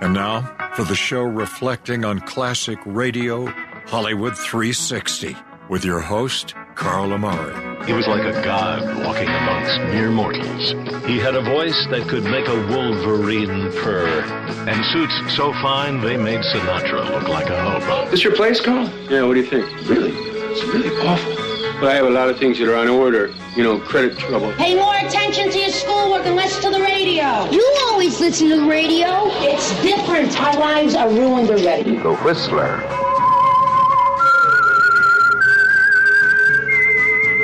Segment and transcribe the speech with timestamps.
[0.00, 0.42] And now
[0.76, 3.46] for the show reflecting on classic radio,
[3.86, 5.36] Hollywood 360,
[5.68, 7.84] with your host, Carl Amari.
[7.84, 10.70] He was like a god walking amongst mere mortals.
[11.04, 14.22] He had a voice that could make a wolverine purr,
[14.68, 18.10] and suits so fine they made Sinatra look like a hobo.
[18.10, 18.88] This your place, Carl?
[19.10, 19.66] Yeah, what do you think?
[19.88, 20.12] Really?
[20.12, 21.39] It's really awful.
[21.80, 23.34] But I have a lot of things that are on order.
[23.56, 24.52] You know, credit trouble.
[24.52, 27.50] Pay more attention to your schoolwork and less to the radio.
[27.50, 29.08] You always listen to the radio.
[29.40, 30.38] It's different.
[30.38, 31.96] Our lives are ruined already.
[31.96, 32.80] The Whistler.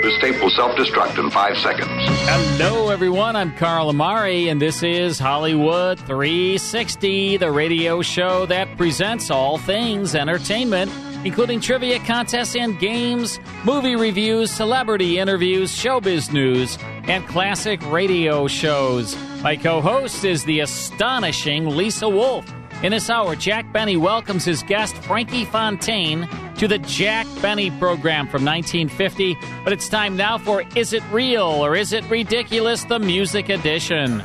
[0.02, 1.88] This tape will self-destruct in five seconds.
[1.88, 3.36] Hello, everyone.
[3.36, 10.14] I'm Carl Amari, and this is Hollywood 360, the radio show that presents all things
[10.14, 10.92] entertainment,
[11.26, 19.16] including trivia contests and games, movie reviews, celebrity interviews, showbiz news, and classic radio shows.
[19.42, 22.46] My co host is the astonishing Lisa Wolf.
[22.84, 28.28] In this hour, Jack Benny welcomes his guest, Frankie Fontaine, to the Jack Benny program
[28.28, 29.36] from 1950.
[29.64, 32.84] But it's time now for Is It Real or Is It Ridiculous?
[32.84, 34.22] The Music Edition.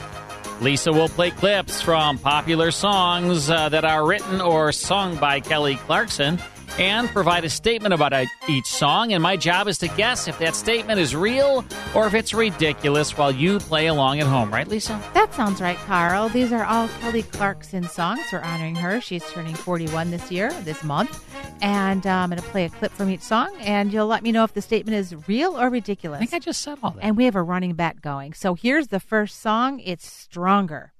[0.59, 5.77] Lisa will play clips from popular songs uh, that are written or sung by Kelly
[5.77, 6.39] Clarkson
[6.81, 8.11] and provide a statement about
[8.49, 9.13] each song.
[9.13, 13.15] And my job is to guess if that statement is real or if it's ridiculous
[13.15, 14.51] while you play along at home.
[14.51, 14.99] Right, Lisa?
[15.13, 16.29] That sounds right, Carl.
[16.29, 18.21] These are all Kelly Clarkson songs.
[18.33, 18.99] We're honoring her.
[18.99, 21.23] She's turning 41 this year, this month.
[21.61, 24.31] And uh, I'm going to play a clip from each song, and you'll let me
[24.31, 26.17] know if the statement is real or ridiculous.
[26.17, 27.03] I think I just said all that.
[27.03, 28.33] And we have a running bet going.
[28.33, 29.79] So here's the first song.
[29.81, 30.93] It's Stronger.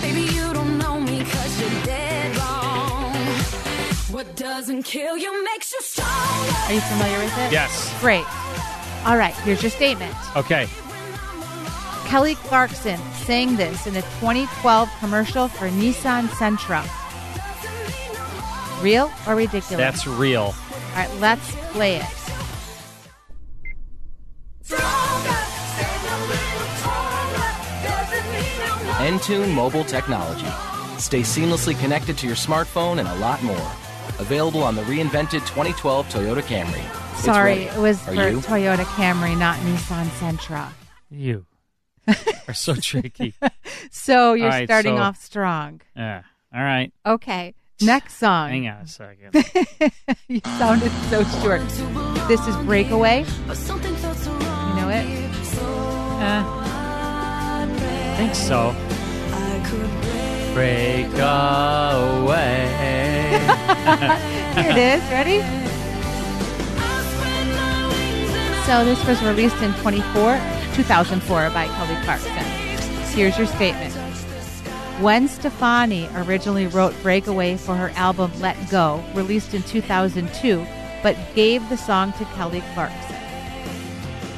[0.00, 0.26] Baby,
[4.44, 6.12] doesn't kill you makes you stronger.
[6.66, 7.50] Are you familiar with it?
[7.50, 7.98] Yes.
[7.98, 8.26] Great.
[9.06, 10.14] All right, here's your statement.
[10.36, 10.68] Okay.
[12.04, 16.84] Kelly Clarkson sang this in a 2012 commercial for Nissan Sentra.
[18.82, 19.78] Real or ridiculous?
[19.78, 20.52] That's real.
[20.52, 20.54] All
[20.94, 22.02] right, let's play it.
[29.00, 30.46] Entune Mobile Technology.
[30.98, 33.72] Stay seamlessly connected to your smartphone and a lot more.
[34.18, 36.82] Available on the reinvented 2012 Toyota Camry.
[37.16, 38.38] Sorry, it was Are for you?
[38.38, 40.70] Toyota Camry, not Nissan Sentra.
[41.10, 41.46] You
[42.48, 43.34] are so tricky.
[43.90, 45.80] So you're All right, starting so- off strong.
[45.96, 46.22] Yeah.
[46.54, 46.92] All right.
[47.04, 48.50] Okay, next song.
[48.50, 49.34] Hang on a second.
[50.28, 51.62] you sounded so short.
[52.28, 53.24] This is Breakaway.
[53.24, 53.24] You
[54.76, 55.04] know it?
[56.20, 56.42] Eh,
[57.66, 58.74] I think so.
[60.54, 62.83] Break away.
[64.54, 65.02] Here it is.
[65.10, 65.40] Ready?
[68.66, 70.40] So this was released in 24,
[70.74, 72.32] 2004 by Kelly Clarkson.
[73.14, 73.94] Here's your statement.
[74.98, 80.64] Gwen Stefani originally wrote Breakaway for her album Let Go, released in 2002,
[81.02, 83.16] but gave the song to Kelly Clarkson.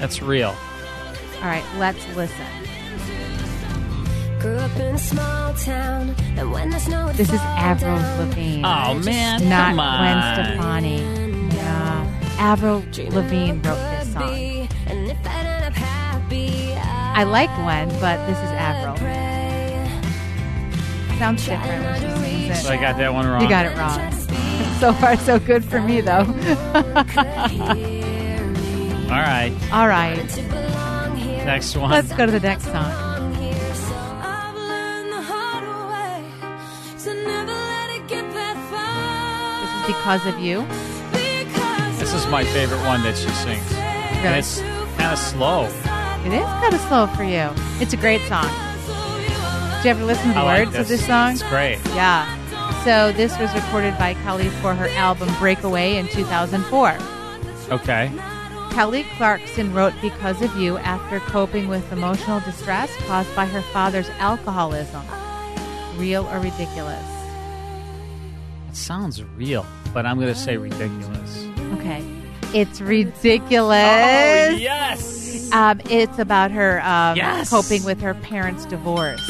[0.01, 0.57] That's real.
[1.37, 2.47] All right, let's listen.
[7.17, 8.63] This is fall Avril down, Lavigne.
[8.65, 9.99] Oh man, not come on.
[10.03, 11.57] Gwen Stefani.
[11.57, 12.37] Yeah.
[12.39, 14.69] Avril Lavigne wrote this song.
[14.87, 18.97] And if I end up happy, I like Gwen, but this is Avril.
[21.19, 22.63] Sounds different when she sings it.
[22.63, 23.41] So I got that one wrong.
[23.41, 24.13] You got it wrong.
[24.81, 26.13] So far, so good for me, though.
[29.09, 29.53] All right.
[29.73, 30.17] All right,
[31.47, 31.91] Next one.
[31.91, 33.06] let's go to the next song.
[39.87, 40.67] Because of you.
[41.99, 43.73] This is my favorite one that she sings.
[43.73, 44.39] And Really?
[44.39, 44.61] it's
[44.99, 45.65] kind of slow.
[46.25, 47.51] It is kind of slow for you.
[47.81, 48.49] It's a great song.
[49.77, 51.01] Did you ever listen to the I like words of this.
[51.01, 51.33] this song?
[51.33, 51.79] It's great.
[51.95, 52.27] Yeah.
[52.85, 56.97] So this was recorded by Kelly for her album Breakaway in 2004.
[57.73, 58.11] Okay.
[58.73, 64.09] Kelly Clarkson wrote Because of You after coping with emotional distress caused by her father's
[64.19, 65.03] alcoholism.
[65.97, 67.05] Real or ridiculous?
[68.77, 69.65] Sounds real,
[69.95, 71.47] but I'm going to say ridiculous.
[71.79, 72.05] Okay.
[72.55, 73.81] It's ridiculous.
[73.83, 75.51] Oh, yes.
[75.53, 77.49] Um, it's about her um, Yes.
[77.51, 79.21] coping with her parents' divorce.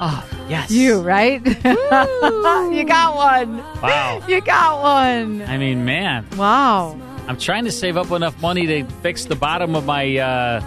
[0.00, 0.70] Oh, yes.
[0.70, 1.44] You, right?
[1.64, 3.58] you got one.
[3.82, 4.22] Wow.
[4.28, 5.42] You got one.
[5.42, 6.96] I mean, man, Wow.
[7.26, 10.60] I'm trying to save up enough money to fix the bottom of my uh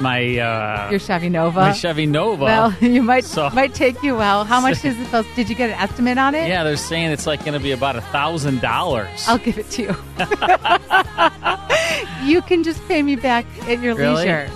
[0.00, 1.60] my uh Your Chevy Nova.
[1.60, 2.44] my Chevy Nova.
[2.44, 4.44] Well, you might So- might take you well.
[4.44, 5.28] How much is it supposed?
[5.36, 6.48] Did you get an estimate on it?
[6.48, 9.24] yeah, they're saying it's like going to be about a thousand dollars.
[9.26, 9.96] I'll give it to you.
[12.24, 14.16] you can just pay me back at your Really?
[14.26, 14.50] leisure.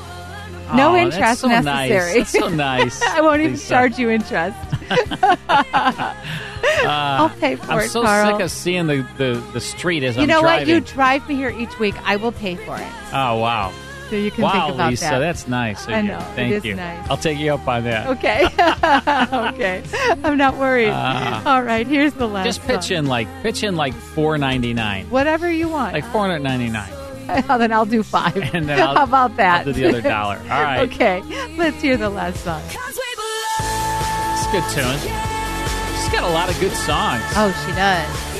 [0.74, 2.14] No Oh, interest so necessary.
[2.18, 2.32] Nice.
[2.32, 3.02] That's so nice.
[3.02, 3.68] I won't even Lisa.
[3.68, 4.56] charge you interest.
[6.84, 8.32] I'll pay for I'm it, so Carl.
[8.36, 10.74] sick of seeing the, the, the street as you I'm know driving.
[10.74, 10.88] what?
[10.88, 11.94] You drive me here each week.
[12.08, 12.86] I will pay for it.
[13.12, 13.72] oh wow.
[14.12, 15.18] So you can wow, think about Lisa, that.
[15.20, 15.88] that's nice.
[15.88, 16.74] I know, it Thank is you.
[16.74, 17.08] nice.
[17.08, 18.08] I'll take you up on that.
[18.08, 18.44] Okay.
[19.54, 19.82] okay.
[20.22, 20.90] I'm not worried.
[20.92, 21.54] Ah.
[21.54, 21.86] All right.
[21.86, 22.34] Here's the last.
[22.34, 22.44] One.
[22.44, 22.98] Just pitch song.
[22.98, 25.94] in like pitch in like four ninety nine, Whatever you want.
[25.94, 26.92] like four hundred ninety nine,
[27.26, 28.36] then I'll do five.
[28.52, 29.66] and then I'll, How about that?
[29.66, 30.36] I'll do the other dollar.
[30.36, 31.22] All right, okay.
[31.56, 32.60] Let's hear the last song.
[32.66, 32.76] it's
[34.46, 34.98] a good tune.
[36.02, 37.22] She's got a lot of good songs.
[37.34, 38.31] Oh, she does.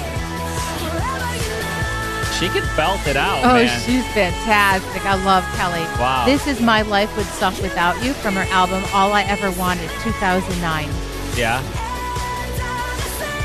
[2.43, 3.81] She can belt it out, Oh, man.
[3.83, 5.07] she's fantastic.
[5.07, 5.83] I love Kelly.
[6.01, 6.25] Wow.
[6.27, 9.89] This is My Life Would Suck Without You from her album All I Ever Wanted,
[10.03, 10.89] 2009.
[11.37, 11.63] yeah.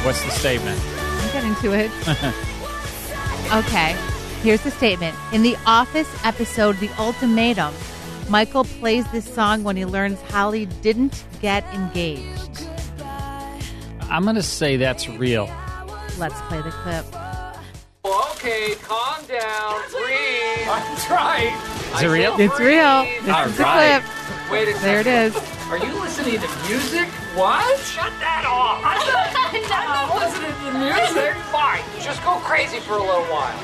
[0.04, 0.82] What's the statement?
[0.98, 1.92] I'm getting to it.
[3.68, 3.96] okay.
[4.42, 5.16] Here's the statement.
[5.32, 7.76] In the Office episode The Ultimatum,
[8.30, 12.68] Michael plays this song when he learns Holly didn't get engaged.
[14.10, 15.46] I'm gonna say that's real.
[16.18, 17.06] Let's play the clip.
[18.48, 20.72] Okay, calm down, breathe.
[20.72, 21.52] I'm trying.
[21.96, 22.40] Is it real?
[22.40, 23.04] It's real.
[23.04, 24.04] This All is the clip.
[24.50, 24.88] Wait a second.
[24.88, 25.36] There it is.
[25.68, 27.10] Are you listening to music?
[27.36, 27.78] What?
[27.84, 28.80] Shut that off.
[28.88, 29.36] I'm not,
[29.68, 31.36] I'm not listening to music.
[31.52, 31.84] Fine.
[32.00, 33.52] Just go crazy for a little while.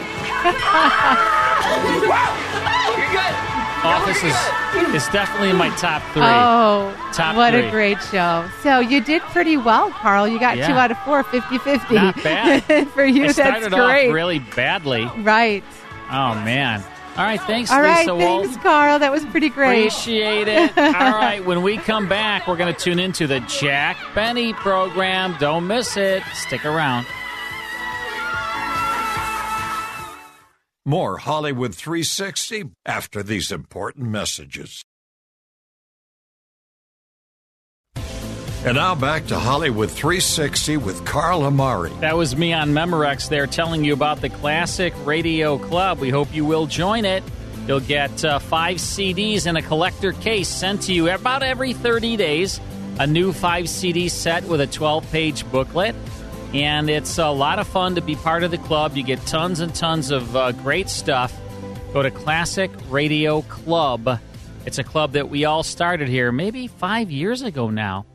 [2.03, 2.35] wow.
[2.99, 3.62] You're good.
[3.83, 6.21] Office is is definitely in my top three.
[6.23, 7.63] Oh, Top what three.
[7.67, 8.47] a great show.
[8.61, 10.27] So you did pretty well, Carl.
[10.27, 10.67] You got Yeah.
[10.67, 11.95] two out of four, 50 50.
[11.95, 12.87] Not bad.
[12.93, 14.07] For you, I that's started great.
[14.09, 15.05] off really badly.
[15.17, 15.63] right.
[16.09, 16.83] Oh man.
[17.15, 18.07] All right, thanks, All right.
[18.07, 18.63] Lisa Thanks, Wolf.
[18.63, 18.97] Carl.
[18.97, 19.81] That was pretty great.
[19.87, 20.75] Appreciate it.
[20.77, 25.35] All right, when we come back, we're going to tune into the Jack Benny program.
[25.39, 26.23] Don't miss it.
[26.33, 27.05] Stick around.
[30.85, 34.83] More Hollywood 360 after these important messages.
[38.65, 41.91] And now back to Hollywood 360 with Carl Amari.
[42.01, 45.99] That was me on Memorex there telling you about the Classic Radio Club.
[45.99, 47.23] We hope you will join it.
[47.65, 52.17] You'll get uh, five CDs in a collector case sent to you about every 30
[52.17, 52.59] days.
[52.99, 55.95] A new five CD set with a 12 page booklet.
[56.53, 58.95] And it's a lot of fun to be part of the club.
[58.95, 61.33] You get tons and tons of uh, great stuff.
[61.93, 64.19] Go to Classic Radio Club.
[64.65, 68.05] It's a club that we all started here maybe five years ago now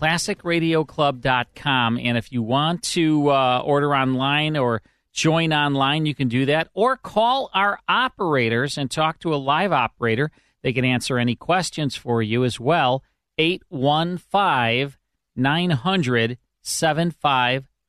[0.00, 1.98] classicradioclub.com.
[1.98, 4.80] And if you want to uh, order online or
[5.12, 6.70] join online, you can do that.
[6.74, 10.30] Or call our operators and talk to a live operator.
[10.62, 13.02] They can answer any questions for you as well.
[13.38, 14.96] 815
[15.36, 16.38] 900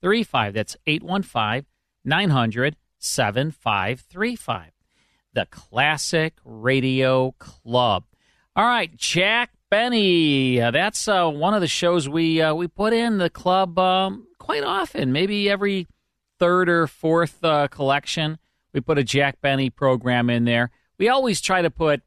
[0.02, 0.54] 7535.
[0.54, 1.66] That's 815
[2.04, 4.72] 900 7535.
[5.34, 8.06] The Classic Radio Club.
[8.56, 10.60] All right, Jack Benny.
[10.60, 14.28] Uh, that's uh, one of the shows we uh, we put in the club um,
[14.40, 15.12] quite often.
[15.12, 15.88] Maybe every
[16.38, 18.40] third or fourth uh, collection,
[18.74, 20.72] we put a Jack Benny program in there.
[20.98, 22.02] We always try to put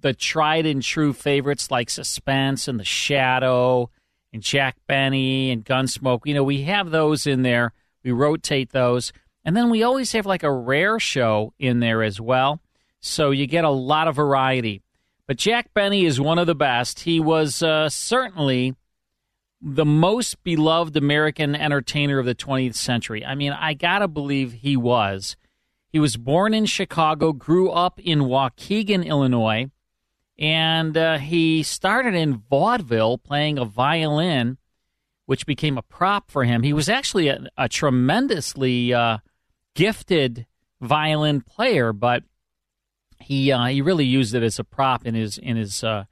[0.00, 3.90] the tried and true favorites like Suspense and The Shadow
[4.36, 6.26] and Jack Benny and Gunsmoke.
[6.26, 7.72] You know, we have those in there.
[8.04, 9.10] We rotate those.
[9.46, 12.60] And then we always have like a rare show in there as well.
[13.00, 14.82] So you get a lot of variety.
[15.26, 17.00] But Jack Benny is one of the best.
[17.00, 18.74] He was uh, certainly
[19.62, 23.24] the most beloved American entertainer of the 20th century.
[23.24, 25.34] I mean, I got to believe he was.
[25.88, 29.70] He was born in Chicago, grew up in Waukegan, Illinois,
[30.38, 34.58] and uh, he started in vaudeville playing a violin,
[35.24, 36.62] which became a prop for him.
[36.62, 39.18] He was actually a, a tremendously uh,
[39.74, 40.46] gifted
[40.80, 42.22] violin player, but
[43.20, 46.04] he uh, he really used it as a prop in his in his uh,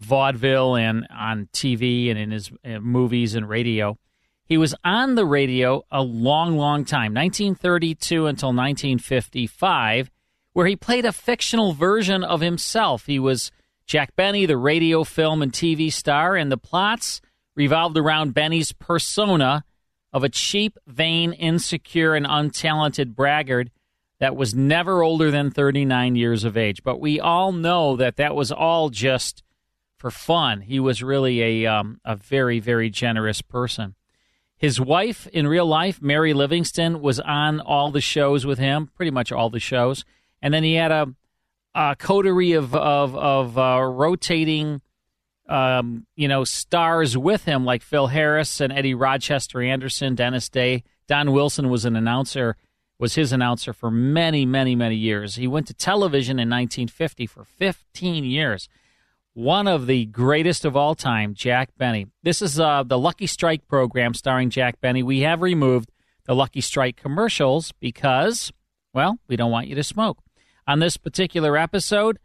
[0.00, 3.98] vaudeville and on TV and in his uh, movies and radio.
[4.46, 10.10] He was on the radio a long, long time, 1932 until 1955,
[10.52, 13.06] where he played a fictional version of himself.
[13.06, 13.50] He was
[13.86, 17.20] Jack Benny, the radio, film, and TV star, and the plots
[17.54, 19.64] revolved around Benny's persona
[20.12, 23.68] of a cheap, vain, insecure, and untalented braggart
[24.20, 26.82] that was never older than 39 years of age.
[26.82, 29.42] But we all know that that was all just
[29.98, 30.60] for fun.
[30.60, 33.94] He was really a um, a very very generous person.
[34.56, 39.10] His wife in real life, Mary Livingston, was on all the shows with him, pretty
[39.10, 40.04] much all the shows.
[40.40, 41.12] And then he had a,
[41.74, 44.80] a coterie of of, of uh, rotating,
[45.48, 50.84] um, you know, stars with him, like Phil Harris and Eddie Rochester Anderson, Dennis Day.
[51.06, 52.56] Don Wilson was an announcer,
[52.98, 55.34] was his announcer for many, many, many years.
[55.34, 58.68] He went to television in 1950 for 15 years.
[59.34, 62.06] one of the greatest of all time, Jack Benny.
[62.22, 65.02] This is uh, the Lucky Strike program starring Jack Benny.
[65.02, 65.90] We have removed
[66.24, 68.52] the Lucky Strike commercials because,
[68.92, 70.18] well, we don't want you to smoke.
[70.66, 72.18] On this particular episode,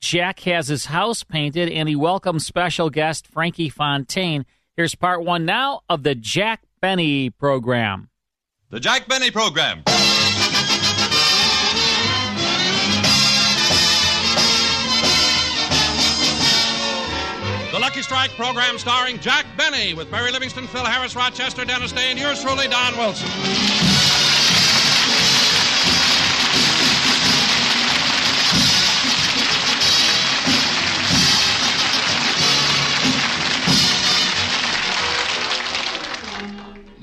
[0.00, 4.46] Jack has his house painted and he welcomes special guest Frankie Fontaine.
[4.76, 8.08] Here's part one now of the Jack Benny program.
[8.70, 9.82] The Jack Benny Program.
[17.70, 22.10] The Lucky Strike program starring Jack Benny with Mary Livingston, Phil Harris, Rochester, Dennis Day,
[22.10, 23.28] and yours truly, Don Wilson.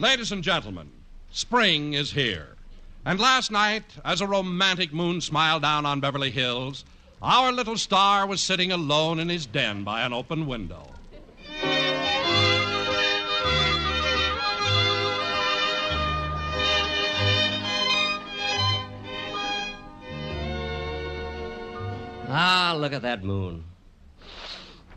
[0.02, 0.90] Ladies and gentlemen,
[1.30, 2.56] spring is here.
[3.06, 6.86] And last night, as a romantic moon smiled down on Beverly Hills,
[7.22, 10.88] our little star was sitting alone in his den by an open window.
[22.28, 23.64] Ah, look at that moon.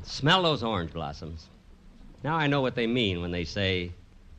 [0.03, 1.51] Smell those orange blossoms.
[2.23, 3.93] Now I know what they mean when they say,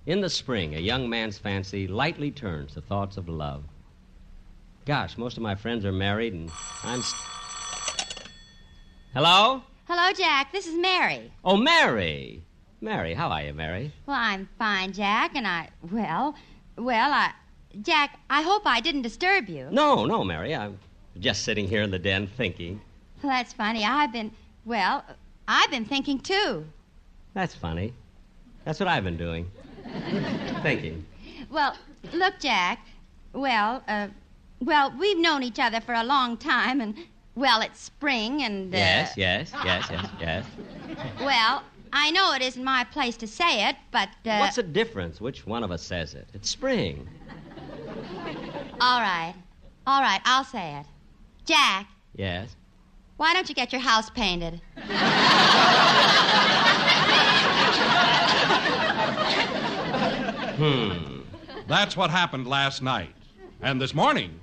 [0.05, 3.63] In the spring, a young man's fancy lightly turns to thoughts of love.
[4.85, 6.51] Gosh, most of my friends are married, and
[6.83, 7.01] I'm.
[7.01, 7.21] St-
[9.15, 9.63] Hello?
[9.88, 10.51] Hello, Jack.
[10.51, 11.31] This is Mary.
[11.43, 12.43] Oh, Mary.
[12.81, 13.91] Mary, how are you, Mary?
[14.05, 15.69] Well, I'm fine, Jack, and I.
[15.91, 16.35] Well,
[16.77, 17.31] well, I.
[17.81, 19.67] Jack, I hope I didn't disturb you.
[19.71, 20.53] No, no, Mary.
[20.53, 20.77] I'm
[21.19, 22.79] just sitting here in the den thinking.
[23.24, 23.83] Well, that's funny.
[23.83, 24.31] I've been.
[24.65, 25.03] Well,
[25.47, 26.63] I've been thinking too.
[27.33, 27.93] That's funny.
[28.65, 29.50] That's what I've been doing.
[30.62, 31.06] Thinking.
[31.50, 31.75] Well,
[32.13, 32.80] look, Jack.
[33.34, 34.08] Well, uh,
[34.62, 36.96] well, we've known each other for a long time, and
[37.36, 40.46] well, it's spring, and uh, Yes, yes, yes, yes, yes.
[41.20, 45.20] well, I know it isn't my place to say it, but uh, What's the difference?
[45.20, 46.27] Which one of us says it?
[46.34, 47.08] It's spring.
[48.80, 49.34] all right,
[49.86, 50.86] all right, I'll say it.
[51.46, 52.56] Jack, Yes.
[53.18, 54.62] why don't you get your house painted?
[60.55, 61.19] Hmm.
[61.67, 63.13] That's what happened last night.
[63.62, 64.39] And this morning,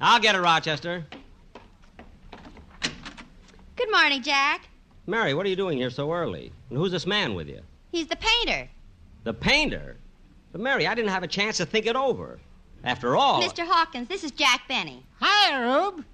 [0.00, 1.04] I'll get it, Rochester.
[3.76, 4.68] Good morning, Jack.
[5.06, 6.52] Mary, what are you doing here so early?
[6.70, 7.60] And who's this man with you?
[7.92, 8.66] He's the painter.
[9.24, 9.96] The painter?
[10.52, 12.38] But, Mary, I didn't have a chance to think it over.
[12.84, 13.42] After all.
[13.42, 13.66] Mr.
[13.66, 15.04] Hawkins, this is Jack Benny.
[15.20, 16.04] Hi, Rube.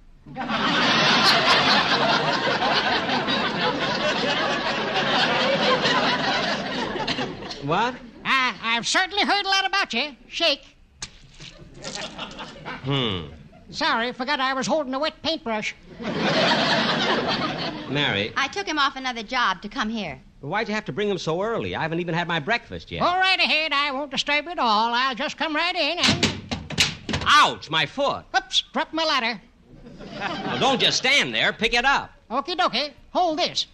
[7.65, 7.95] What?
[8.23, 10.15] I, I've certainly heard a lot about you.
[10.27, 10.77] Shake.
[12.83, 13.27] Hmm.
[13.69, 15.75] Sorry, forgot I was holding a wet paintbrush.
[17.89, 20.19] Mary, I took him off another job to come here.
[20.41, 21.75] why'd you have to bring him so early?
[21.75, 23.01] I haven't even had my breakfast yet.
[23.01, 23.73] Go right ahead.
[23.73, 24.93] I won't disturb you at all.
[24.93, 26.31] I'll just come right in and.
[27.27, 28.25] Ouch, my foot.
[28.35, 29.41] Oops, dropped my ladder.
[30.19, 31.53] Well, don't just stand there.
[31.53, 32.11] Pick it up.
[32.29, 32.91] Okie dokie.
[33.11, 33.67] Hold this.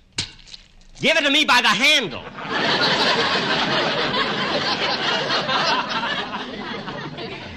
[0.99, 2.21] Give it to me by the handle.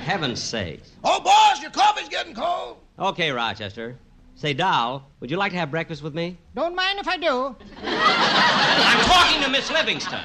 [0.05, 0.91] Heaven's sakes.
[1.03, 2.79] Oh, boss, your coffee's getting cold.
[2.99, 3.97] Okay, Rochester.
[4.37, 6.37] Say, Doll, would you like to have breakfast with me?
[6.55, 7.57] Don't mind if I do.
[7.83, 10.21] I'm talking to Miss Livingston.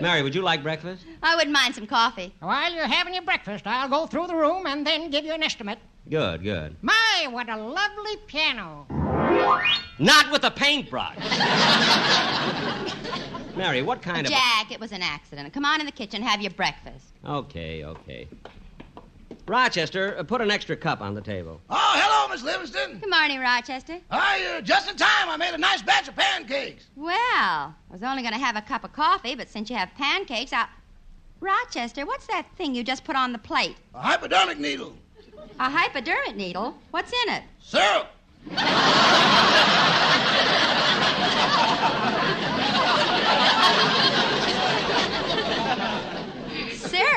[0.00, 1.04] Mary, would you like breakfast?
[1.22, 2.32] I wouldn't mind some coffee.
[2.40, 5.42] While you're having your breakfast, I'll go through the room and then give you an
[5.42, 5.78] estimate.
[6.08, 6.74] Good, good.
[6.80, 8.86] My, what a lovely piano.
[9.98, 11.18] Not with a paintbrush.
[13.56, 14.32] Mary, what kind of.
[14.32, 15.52] Jack, it was an accident.
[15.52, 17.04] Come on in the kitchen, have your breakfast.
[17.24, 18.26] Okay, okay.
[19.50, 21.60] Rochester, uh, put an extra cup on the table.
[21.68, 23.00] Oh, hello, Miss Livingston.
[23.00, 23.98] Good morning, Rochester.
[24.08, 26.86] I, uh, just in time, I made a nice batch of pancakes.
[26.94, 29.92] Well, I was only going to have a cup of coffee, but since you have
[29.96, 30.68] pancakes, I'll.
[31.40, 33.76] Rochester, what's that thing you just put on the plate?
[33.94, 34.94] A hypodermic needle.
[35.58, 36.78] A hypodermic needle?
[36.92, 37.42] What's in it?
[37.60, 38.06] Syrup.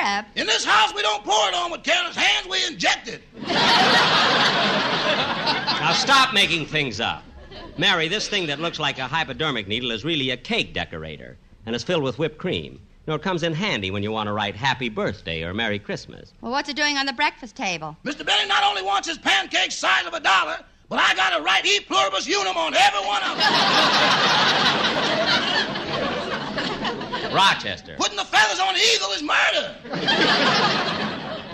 [0.04, 0.26] Syrup?
[0.36, 3.22] In this house, we don't pour it on with careless hands, we inject it.
[5.84, 7.24] Now stop making things up.
[7.78, 11.74] Mary, this thing that looks like a hypodermic needle is really a cake decorator, and
[11.76, 12.74] it's filled with whipped cream.
[12.74, 15.80] You know, it comes in handy when you want to write Happy Birthday or Merry
[15.80, 16.32] Christmas.
[16.42, 17.98] Well, what's it doing on the breakfast table?
[18.06, 18.26] Mr.
[18.26, 20.58] Benny not only wants his pancakes size of a dollar,
[20.88, 23.38] but I got to write E pluribus unum on every one of
[25.68, 25.80] them.
[27.32, 27.96] Rochester.
[27.98, 29.76] Putting the feathers on the eagle is murder.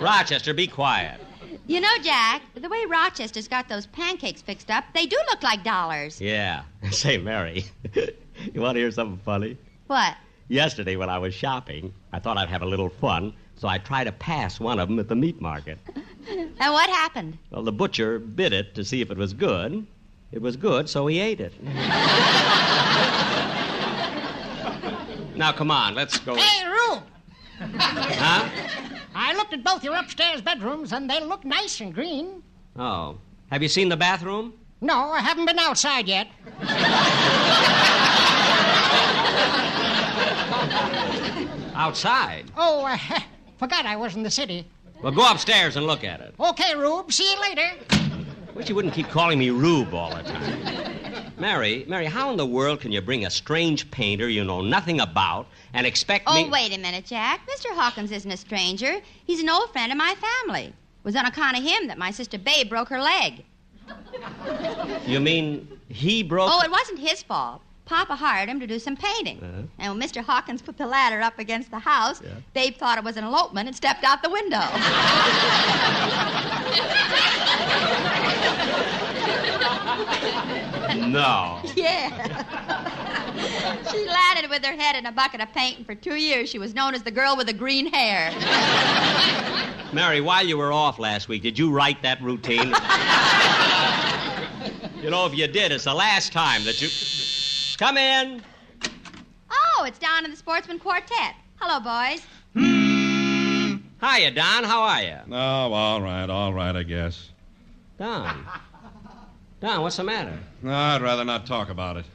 [0.00, 1.20] Rochester, be quiet.
[1.66, 5.62] You know, Jack, the way Rochester's got those pancakes fixed up, they do look like
[5.62, 6.20] dollars.
[6.20, 6.62] Yeah.
[6.90, 9.56] Say, Mary, you want to hear something funny?
[9.86, 10.16] What?
[10.48, 14.04] Yesterday, when I was shopping, I thought I'd have a little fun, so I tried
[14.04, 15.78] to pass one of them at the meat market.
[16.28, 17.38] And what happened?
[17.50, 19.86] Well, the butcher bit it to see if it was good.
[20.32, 21.52] It was good, so he ate it.
[25.40, 26.34] Now, come on, let's go.
[26.34, 27.02] Hey, Rube!
[27.58, 28.48] Huh?
[29.14, 32.42] I looked at both your upstairs bedrooms, and they look nice and green.
[32.78, 33.16] Oh.
[33.50, 34.52] Have you seen the bathroom?
[34.82, 36.28] No, I haven't been outside yet.
[41.74, 42.50] Outside.
[42.56, 42.98] Oh, uh,
[43.58, 44.66] forgot I was in the city.
[45.02, 46.34] Well, go upstairs and look at it.
[46.38, 47.72] Okay, Rube, see you later.
[48.54, 50.99] Wish you wouldn't keep calling me Rube all the time.
[51.40, 55.00] Mary, Mary, how in the world can you bring a strange painter you know nothing
[55.00, 56.50] about and expect Oh, me...
[56.50, 57.48] wait a minute, Jack.
[57.48, 57.74] Mr.
[57.74, 59.00] Hawkins isn't a stranger.
[59.24, 60.66] He's an old friend of my family.
[60.66, 63.44] It was on account of him that my sister Babe broke her leg.
[65.06, 66.50] You mean he broke...
[66.52, 67.62] Oh, it wasn't his fault.
[67.86, 69.38] Papa hired him to do some painting.
[69.42, 69.62] Uh-huh.
[69.78, 70.22] And when Mr.
[70.22, 72.22] Hawkins put the ladder up against the house,
[72.54, 74.60] Babe thought it was an elopement and stepped out the window.
[81.10, 81.60] No.
[81.74, 82.44] yeah.
[83.90, 86.58] she landed with her head in a bucket of paint, and for two years she
[86.58, 88.30] was known as the girl with the green hair.
[89.92, 92.68] Mary, while you were off last week, did you write that routine?
[95.02, 96.88] you know, if you did, it's the last time that you...
[97.76, 98.42] Come in.
[99.50, 101.34] Oh, it's Don and the Sportsmen Quartet.
[101.56, 102.22] Hello, boys.
[102.54, 103.76] Hmm.
[104.02, 104.64] Hiya, Don.
[104.64, 105.16] How are you?
[105.30, 107.30] Oh, all right, all right, I guess.
[107.98, 108.46] Don.
[109.60, 110.38] Don, what's the matter?
[110.62, 112.06] No, I'd rather not talk about it.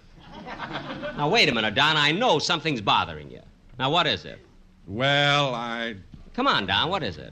[1.17, 1.95] Now, wait a minute, Don.
[1.95, 3.39] I know something's bothering you.
[3.79, 4.39] Now, what is it?
[4.85, 5.95] Well, I.
[6.33, 6.89] Come on, Don.
[6.89, 7.31] What is it?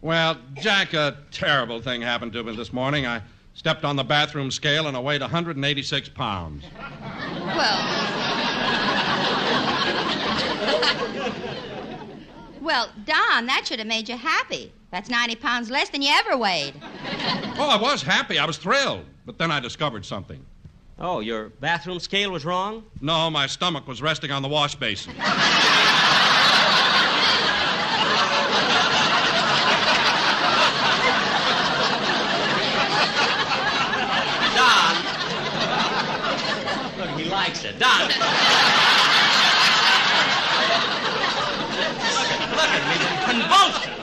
[0.00, 3.06] Well, Jack, a terrible thing happened to me this morning.
[3.06, 3.20] I
[3.54, 6.64] stepped on the bathroom scale and I weighed 186 pounds.
[6.76, 7.78] Well,
[12.60, 14.72] well, Don, that should have made you happy.
[14.92, 16.74] That's 90 pounds less than you ever weighed.
[17.58, 18.38] Oh, I was happy.
[18.38, 19.04] I was thrilled.
[19.28, 20.42] But then I discovered something.
[20.98, 22.82] Oh, your bathroom scale was wrong?
[23.02, 25.12] No, my stomach was resting on the wash basin.
[25.18, 25.26] Don.
[36.96, 37.78] Look, he likes it.
[37.78, 38.00] Don.
[38.00, 38.16] look,
[42.56, 42.96] look at me,
[43.30, 43.98] convulsions.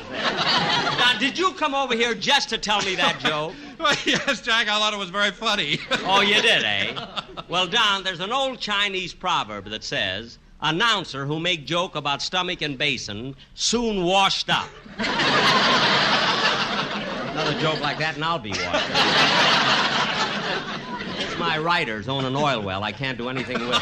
[1.19, 3.54] Did you come over here just to tell me that joke?
[3.80, 5.80] well, yes, Jack, I thought it was very funny.
[6.04, 7.08] Oh, you did, eh?
[7.47, 12.62] Well, Don, there's an old Chinese proverb that says, announcer who make joke about stomach
[12.63, 14.67] and basin soon washed up.
[17.30, 18.82] Another joke like that and I'll be washed up.
[21.21, 22.84] It's my writers own an oil well.
[22.84, 23.82] I can't do anything with it.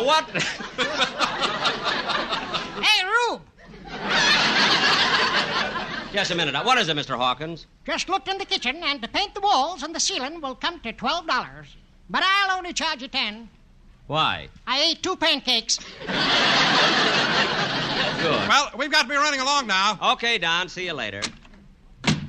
[0.00, 0.30] Now, what?
[2.80, 3.42] Hey, Rube!
[6.14, 6.54] Just a minute.
[6.64, 7.14] What is it, Mr.
[7.16, 7.66] Hawkins?
[7.84, 10.80] Just looked in the kitchen, and to paint the walls and the ceiling will come
[10.80, 11.26] to $12.
[12.08, 13.50] But I'll only charge you 10
[14.06, 14.48] Why?
[14.66, 15.78] I ate two pancakes.
[18.16, 18.48] Good.
[18.48, 19.98] Well, we've got to be running along now.
[20.14, 20.70] Okay, Don.
[20.70, 21.20] See you later.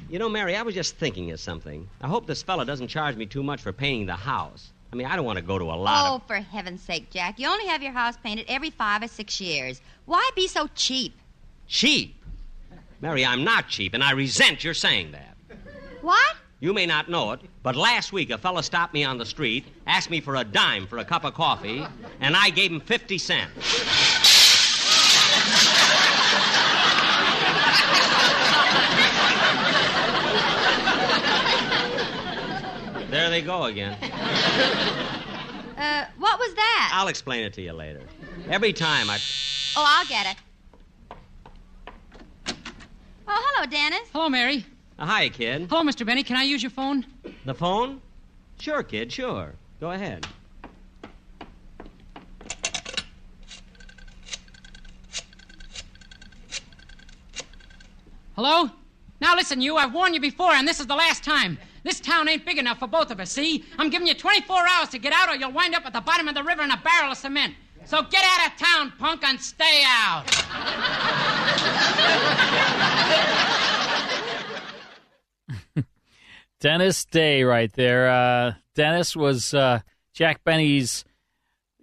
[0.09, 1.87] You know, Mary, I was just thinking of something.
[2.01, 4.73] I hope this fella doesn't charge me too much for painting the house.
[4.91, 6.27] I mean, I don't want to go to a lot Oh, of.
[6.27, 7.39] for heaven's sake, Jack.
[7.39, 9.81] You only have your house painted every five or six years.
[10.05, 11.13] Why be so cheap?
[11.67, 12.15] Cheap.
[12.99, 15.35] Mary, I'm not cheap, and I resent your saying that.
[16.01, 16.35] What?
[16.59, 19.65] You may not know it, but last week a fella stopped me on the street,
[19.87, 21.83] asked me for a dime for a cup of coffee,
[22.19, 24.40] and I gave him 50 cents.
[33.11, 33.97] There they go again.
[35.77, 36.91] Uh, what was that?
[36.93, 38.03] I'll explain it to you later.
[38.51, 39.17] Every time I.
[39.75, 40.35] Oh, I'll get it.
[43.27, 44.07] Oh, hello, Dennis.
[44.13, 44.63] Hello, Mary.
[44.99, 45.65] Uh, hi, kid.
[45.67, 46.05] Hello, Mr.
[46.05, 46.21] Benny.
[46.21, 47.03] Can I use your phone?
[47.45, 47.99] The phone?
[48.59, 49.53] Sure, kid, sure.
[49.79, 50.27] Go ahead.
[58.35, 58.69] Hello?
[59.19, 59.77] Now listen, you.
[59.77, 61.57] I've warned you before, and this is the last time.
[61.83, 63.63] This town ain't big enough for both of us, see?
[63.77, 66.27] I'm giving you 24 hours to get out, or you'll wind up at the bottom
[66.27, 67.55] of the river in a barrel of cement.
[67.85, 70.25] So get out of town, punk, and stay out.
[76.59, 78.09] Dennis Day, right there.
[78.09, 79.79] Uh, Dennis was uh,
[80.13, 81.03] Jack Benny's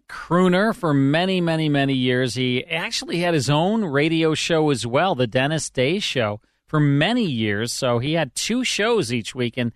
[0.08, 2.36] crooner for many, many, many years.
[2.36, 7.24] He actually had his own radio show as well, the Dennis Day Show, for many
[7.24, 7.72] years.
[7.72, 9.54] So he had two shows each week.
[9.56, 9.72] And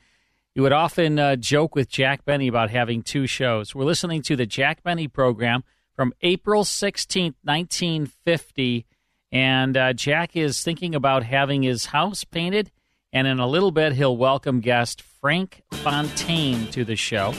[0.54, 3.74] he would often uh, joke with Jack Benny about having two shows.
[3.74, 5.64] We're listening to the Jack Benny program
[5.96, 8.86] from April 16th, 1950.
[9.30, 12.70] And uh, Jack is thinking about having his house painted.
[13.14, 17.32] And in a little bit, he'll welcome guest Frank Fontaine to the show.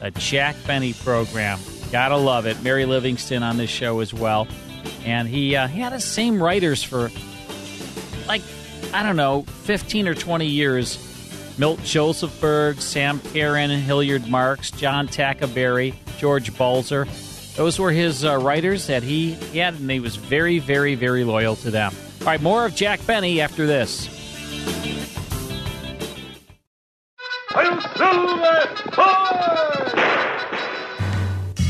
[0.00, 1.58] The Jack Benny program.
[1.90, 2.62] Gotta love it.
[2.62, 4.46] Mary Livingston on this show as well.
[5.04, 7.10] And he, uh, he had the same writers for
[8.28, 8.42] like,
[8.92, 11.07] I don't know, 15 or 20 years.
[11.58, 17.06] Milt Josefsberg, Sam Perrin, Hilliard Marks, John Tackaberry, George Balzer.
[17.56, 21.56] Those were his uh, writers that he had, and he was very, very, very loyal
[21.56, 21.92] to them.
[22.20, 24.08] All right, more of Jack Benny after this.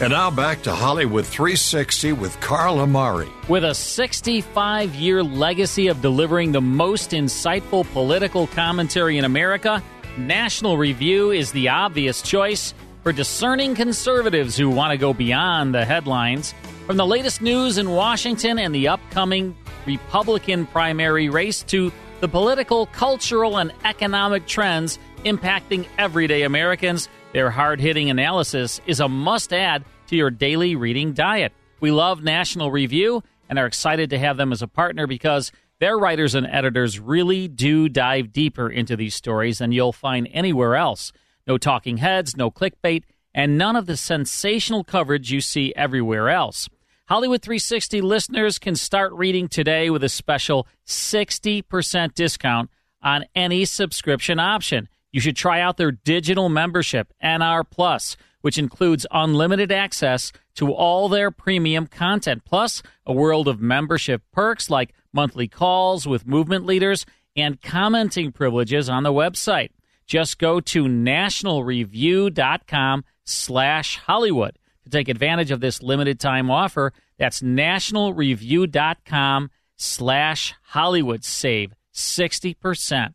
[0.00, 3.26] And now back to Hollywood 360 with Carl Amari.
[3.48, 9.82] With a 65 year legacy of delivering the most insightful political commentary in America,
[10.16, 15.84] National Review is the obvious choice for discerning conservatives who want to go beyond the
[15.84, 16.54] headlines.
[16.86, 22.86] From the latest news in Washington and the upcoming Republican primary race to the political,
[22.86, 29.84] cultural, and economic trends impacting everyday Americans, their hard hitting analysis is a must add
[30.06, 31.52] to your daily reading diet.
[31.80, 35.98] We love National Review and are excited to have them as a partner because their
[35.98, 41.12] writers and editors really do dive deeper into these stories than you'll find anywhere else.
[41.46, 46.68] No talking heads, no clickbait, and none of the sensational coverage you see everywhere else.
[47.08, 52.70] Hollywood 360 listeners can start reading today with a special 60% discount
[53.02, 54.88] on any subscription option.
[55.12, 61.08] You should try out their digital membership, NR Plus, which includes unlimited access to all
[61.08, 67.06] their premium content, plus a world of membership perks like monthly calls with movement leaders
[67.36, 69.70] and commenting privileges on the website.
[70.06, 76.94] Just go to nationalreview.com slash Hollywood to take advantage of this limited time offer.
[77.18, 81.24] That's nationalreview.com slash Hollywood.
[81.24, 83.12] Save 60%.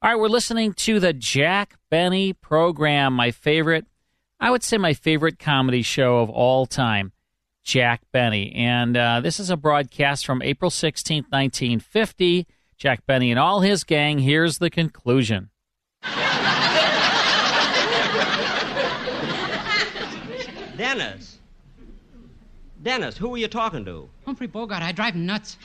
[0.00, 3.84] All right, we're listening to the Jack Benny program, my favorite,
[4.38, 7.10] I would say my favorite comedy show of all time,
[7.64, 8.52] Jack Benny.
[8.54, 12.46] And uh, this is a broadcast from April 16th, 1950.
[12.76, 14.20] Jack Benny and all his gang.
[14.20, 15.50] Here's the conclusion.
[20.76, 21.40] Dennis.
[22.80, 24.08] Dennis, who were you talking to?
[24.24, 25.56] Humphrey Bogart, I drive him nuts.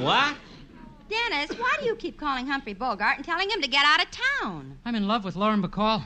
[0.00, 0.34] What?
[1.50, 4.08] Dennis, why do you keep calling Humphrey Bogart and telling him to get out of
[4.10, 4.78] town?
[4.84, 6.04] I'm in love with Lauren Bacall.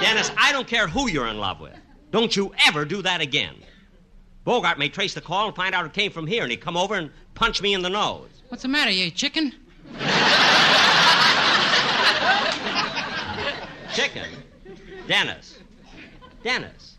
[0.00, 1.76] Dennis, I don't care who you're in love with.
[2.10, 3.56] Don't you ever do that again.
[4.44, 6.76] Bogart may trace the call and find out it came from here, and he'd come
[6.76, 8.28] over and punch me in the nose.
[8.48, 9.54] What's the matter, you chicken?
[13.92, 14.28] Chicken?
[15.08, 15.58] Dennis.
[16.44, 16.96] Dennis.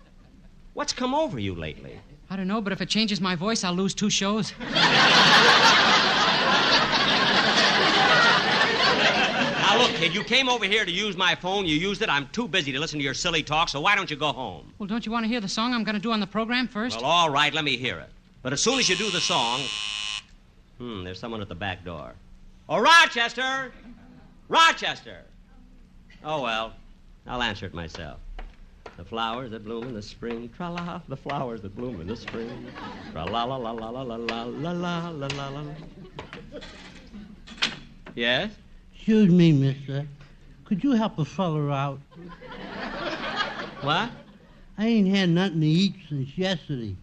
[0.73, 1.99] What's come over you lately?
[2.30, 4.54] I don't know, but if it changes my voice, I'll lose two shows.
[9.62, 11.65] Now, look, kid, you came over here to use my phone.
[11.65, 12.09] You used it.
[12.09, 14.73] I'm too busy to listen to your silly talk, so why don't you go home?
[14.79, 16.67] Well, don't you want to hear the song I'm going to do on the program
[16.67, 16.97] first?
[16.97, 18.09] Well, all right, let me hear it.
[18.41, 19.61] But as soon as you do the song.
[20.79, 22.13] Hmm, there's someone at the back door.
[22.67, 23.71] Oh, Rochester!
[24.49, 25.19] Rochester!
[26.23, 26.73] Oh, well,
[27.27, 28.19] I'll answer it myself.
[28.97, 32.17] The flowers that bloom in the spring, tra la, the flowers that bloom in the
[32.17, 32.67] spring,
[33.11, 35.63] tra la la la la la la la la la la la la.
[38.15, 38.51] Yes?
[39.01, 40.05] Excuse me, mister.
[40.63, 41.99] Could you help a feller out?
[43.81, 44.11] What?
[44.77, 46.95] I ain't had nothing to eat since yesterday.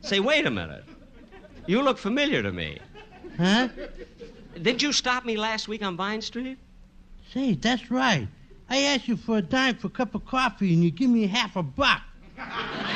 [0.00, 0.84] Say, wait a minute.
[1.66, 2.78] You look familiar to me.
[3.36, 3.68] Huh?
[4.62, 6.56] Did you stop me last week on Vine Street?
[7.34, 8.26] Say, that's right.
[8.70, 11.26] I asked you for a dime for a cup of coffee and you give me
[11.26, 12.00] half a buck.
[12.38, 12.88] I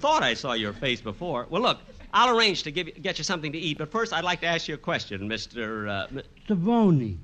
[0.00, 1.46] thought I saw your face before.
[1.48, 1.78] Well, look,
[2.12, 4.46] I'll arrange to give you, get you something to eat, but first I'd like to
[4.46, 5.88] ask you a question, Mr.
[5.88, 7.16] Uh, M- Sivoney.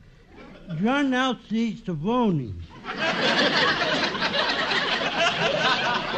[0.82, 1.74] John L.C.
[1.86, 2.54] Sivoney.
[2.84, 2.94] well,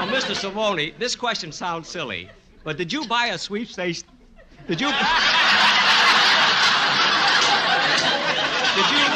[0.09, 0.35] Mr.
[0.35, 2.29] Savoni, this question sounds silly,
[2.65, 4.05] but did you buy a sweepstakes?
[4.69, 4.89] Did you?
[8.77, 9.07] did you?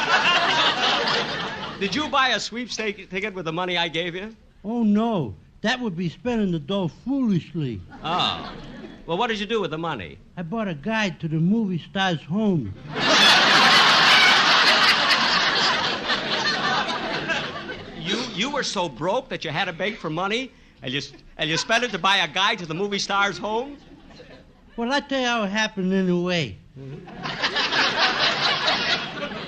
[1.81, 4.35] Did you buy a sweepstake ticket with the money I gave you?
[4.65, 5.35] Oh, no.
[5.63, 7.81] That would be spending the dough foolishly.
[8.03, 8.55] Oh.
[9.07, 10.19] Well, what did you do with the money?
[10.37, 12.75] I bought a guide to the movie star's home.
[18.01, 20.51] You you were so broke that you had to beg for money,
[20.83, 21.03] and you
[21.37, 23.77] and you spent it to buy a guide to the movie star's home.
[24.77, 26.57] Well, I tell you how it happened anyway.
[26.79, 27.07] Mm-hmm.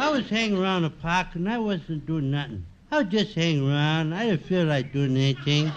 [0.02, 2.66] I was hanging around the park and I wasn't doing nothing.
[2.92, 4.12] I was just hanging around.
[4.12, 5.72] I didn't feel like doing anything.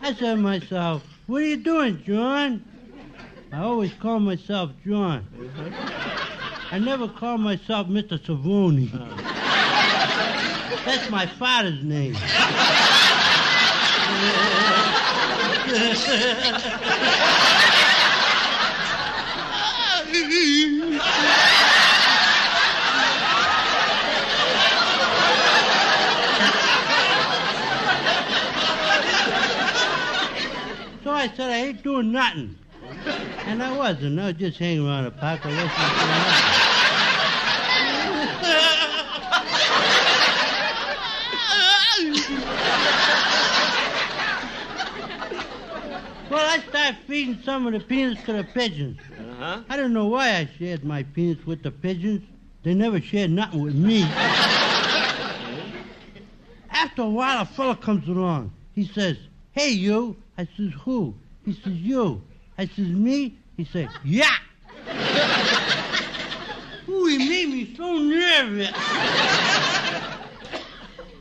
[0.00, 2.64] I said to myself, What are you doing, John?
[3.52, 5.26] I always call myself John.
[6.70, 8.20] I never call myself Mr.
[8.20, 8.88] Sivoney.
[10.84, 12.14] That's my father's name.
[31.26, 32.56] I said I ain't doing nothing.
[33.46, 34.20] And I wasn't.
[34.20, 35.40] I was just hanging around the park.
[35.44, 35.72] I wasn't.
[46.30, 49.00] Well, I started feeding some of the peanuts to the pigeons.
[49.18, 49.62] Uh-huh.
[49.68, 52.22] I don't know why I shared my peanuts with the pigeons.
[52.62, 54.02] They never shared nothing with me.
[56.70, 58.52] After a while, a fella comes along.
[58.74, 59.16] He says,
[59.56, 60.16] Hey, you.
[60.36, 61.14] I says, Who?
[61.46, 62.20] He says, You.
[62.58, 63.38] I says, Me?
[63.56, 64.28] He says, Yeah.
[66.88, 68.70] Ooh, he made me so nervous.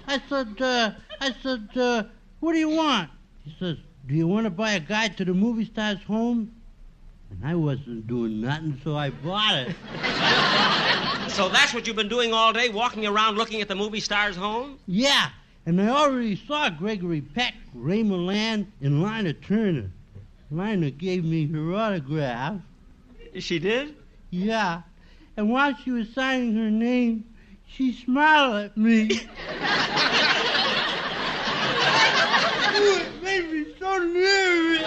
[0.07, 2.03] I said, uh, I said, uh,
[2.41, 3.09] what do you want?
[3.43, 6.53] He says, do you want to buy a guide to the movie star's home?
[7.31, 9.75] And I wasn't doing nothing, so I bought it.
[11.29, 14.37] So that's what you've been doing all day, walking around looking at the movie star's
[14.37, 14.79] home?
[14.85, 15.31] Yeah,
[15.65, 19.89] and I already saw Gregory Peck, Ray Milland, and Lana Turner.
[20.51, 22.61] Lana gave me her autograph.
[23.39, 23.95] She did?
[24.29, 24.83] Yeah,
[25.37, 27.25] and while she was signing her name,
[27.67, 29.03] she smiled at me.
[29.03, 29.07] Ooh,
[33.01, 34.83] it made me so nervous.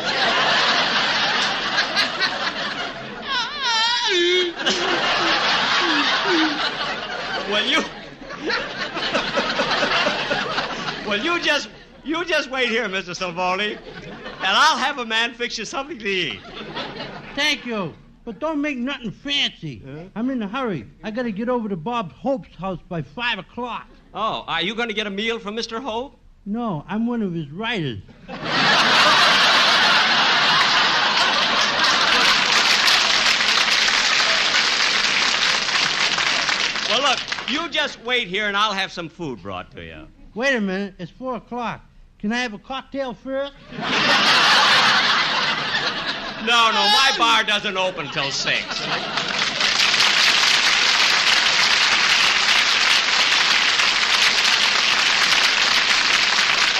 [7.50, 7.82] Well, you.
[11.08, 11.70] Well, you just
[12.04, 13.16] you just wait here, Mr.
[13.16, 16.40] Sivoney, and I'll have a man fix you something to eat.
[17.34, 17.94] Thank you.
[18.26, 19.82] But don't make nothing fancy.
[20.14, 20.86] I'm in a hurry.
[21.02, 23.88] I gotta get over to Bob Hope's house by five o'clock.
[24.12, 25.82] Oh, are you going to get a meal from Mr.
[25.82, 26.20] Hope?
[26.44, 28.00] No, I'm one of his writers.
[36.88, 37.18] Well, look,
[37.48, 40.06] you just wait here, and I'll have some food brought to you.
[40.34, 41.80] Wait a minute, it's four o'clock.
[42.18, 43.52] Can I have a cocktail first?
[46.46, 48.64] No, no, my bar doesn't open till six.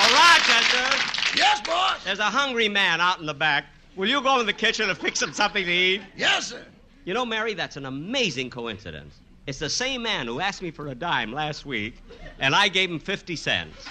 [0.00, 1.36] Oh, Rochester.
[1.36, 2.04] Yes, boss.
[2.04, 3.66] There's a hungry man out in the back.
[3.96, 6.02] Will you go in the kitchen and fix him something to eat?
[6.16, 6.64] Yes, sir.
[7.04, 9.14] You know, Mary, that's an amazing coincidence.
[9.48, 12.02] It's the same man who asked me for a dime last week,
[12.38, 13.82] and I gave him 50 cents.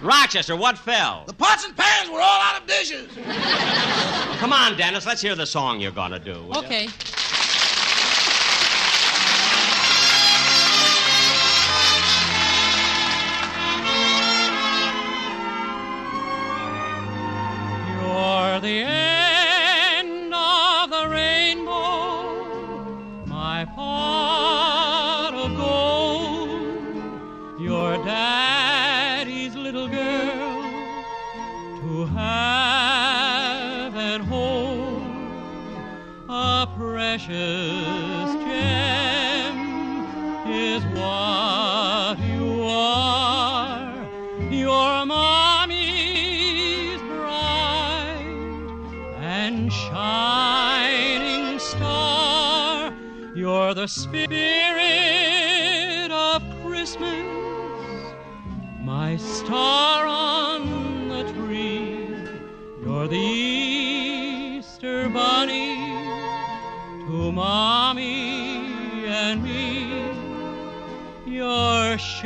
[0.00, 1.24] Rochester, what fell?
[1.26, 3.10] The pots and pans were all out of dishes.
[4.38, 6.48] Come on, Dennis, let's hear the song you're gonna do.
[6.54, 6.84] Okay.
[6.84, 6.92] You're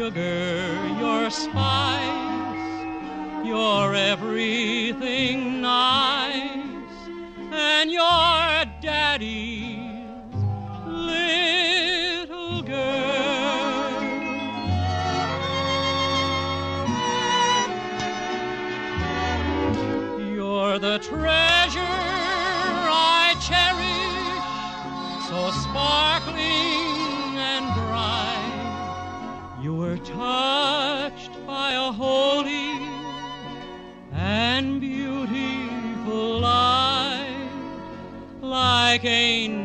[0.03, 2.75] sugar, your spice,
[3.47, 6.97] your everything nice,
[7.53, 9.79] and your daddy's
[10.89, 13.93] little girl.
[20.19, 21.52] You're the treasure
[38.93, 39.62] like angels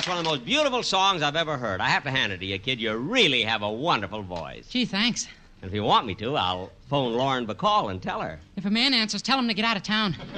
[0.00, 1.78] that's one of the most beautiful songs I've ever heard.
[1.82, 2.80] I have to hand it to you, kid.
[2.80, 4.66] You really have a wonderful voice.
[4.66, 5.28] Gee, thanks.
[5.60, 8.40] And if you want me to, I'll phone Lauren Bacall and tell her.
[8.56, 10.16] If a man answers, tell him to get out of town.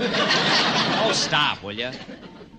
[1.05, 1.90] Oh, stop, will you?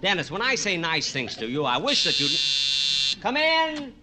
[0.02, 3.22] Dennis, when I say nice things to you, I wish that you'd.
[3.22, 3.94] Come in.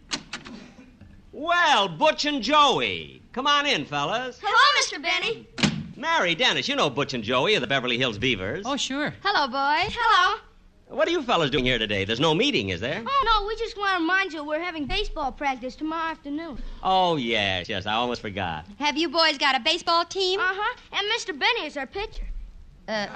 [1.32, 3.22] Well, Butch and Joey.
[3.32, 4.38] Come on in, fellas.
[4.42, 5.02] Hello, Mr.
[5.02, 5.46] Benny.
[5.96, 8.64] Mary, Dennis, you know Butch and Joey of the Beverly Hills Beavers.
[8.66, 9.14] Oh, sure.
[9.22, 9.94] Hello, boys.
[9.98, 10.40] Hello.
[10.90, 12.04] What are you fellas doing here today?
[12.04, 13.00] There's no meeting, is there?
[13.06, 16.58] Oh, no, we just want to remind you we're having baseball practice tomorrow afternoon.
[16.82, 18.66] Oh, yes, yes, I almost forgot.
[18.80, 20.40] Have you boys got a baseball team?
[20.40, 20.76] Uh huh.
[20.92, 21.38] And Mr.
[21.38, 22.26] Benny is our pitcher.
[22.88, 23.06] Uh,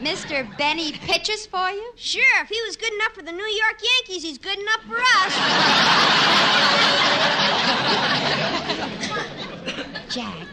[0.00, 0.44] Mr.
[0.58, 1.92] Benny pitches for you?
[1.94, 4.98] Sure, if he was good enough for the New York Yankees, he's good enough for
[4.98, 5.32] us.
[10.12, 10.48] Jack,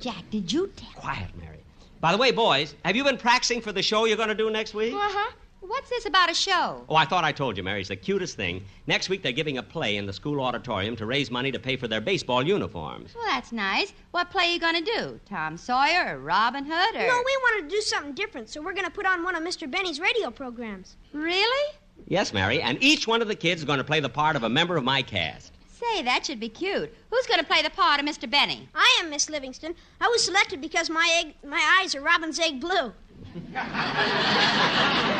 [0.00, 0.90] Jack, did you tell?
[0.96, 1.58] Quiet, Mary.
[2.00, 4.50] By the way, boys, have you been practicing for the show you're going to do
[4.50, 4.94] next week?
[4.94, 5.30] Uh huh.
[5.64, 6.84] What's this about a show?
[6.88, 7.78] Oh, I thought I told you, Mary.
[7.78, 8.64] It's the cutest thing.
[8.88, 11.76] Next week, they're giving a play in the school auditorium to raise money to pay
[11.76, 13.14] for their baseball uniforms.
[13.14, 13.92] Well, that's nice.
[14.10, 15.20] What play are you going to do?
[15.24, 17.06] Tom Sawyer or Robin Hood or.
[17.06, 19.42] No, we wanted to do something different, so we're going to put on one of
[19.44, 19.70] Mr.
[19.70, 20.96] Benny's radio programs.
[21.12, 21.74] Really?
[22.08, 24.42] Yes, Mary, and each one of the kids is going to play the part of
[24.42, 25.52] a member of my cast.
[25.68, 26.92] Say, that should be cute.
[27.10, 28.28] Who's going to play the part of Mr.
[28.28, 28.68] Benny?
[28.74, 29.76] I am Miss Livingston.
[30.00, 32.92] I was selected because my egg, my eyes are robin's egg blue.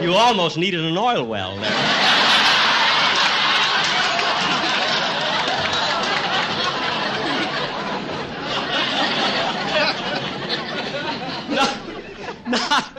[0.00, 1.70] You almost needed an oil well there.
[11.48, 11.78] not,
[12.46, 12.92] not,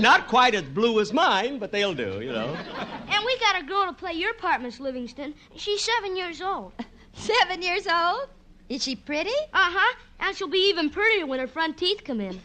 [0.00, 2.56] not quite as blue as mine, but they'll do, you know.
[3.10, 5.34] And we got a girl to play your part, Miss Livingston.
[5.54, 6.72] She's seven years old.
[7.12, 8.28] Seven years old?
[8.70, 9.34] Is she pretty?
[9.52, 9.96] Uh huh.
[10.20, 12.34] And she'll be even prettier when her front teeth come in.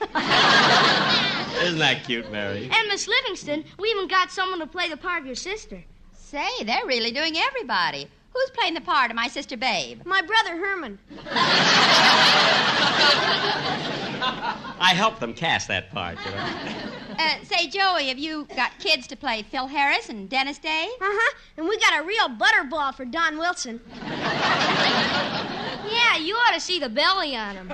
[1.64, 2.64] Isn't that cute, Mary?
[2.74, 5.84] and Miss Livingston, we even got someone to play the part of your sister.
[6.14, 8.08] Say, they're really doing everybody.
[8.34, 10.02] Who's playing the part of my sister Babe?
[10.04, 10.98] My brother Herman.
[14.78, 16.48] I helped them cast that part, you know.
[17.18, 20.90] Uh, say, Joey, have you got kids to play Phil Harris and Dennis Day?
[21.00, 21.38] Uh huh.
[21.56, 23.80] And we got a real butterball for Don Wilson.
[25.90, 27.72] Yeah, you ought to see the belly on him.